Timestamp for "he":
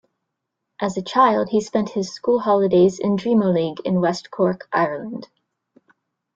1.49-1.61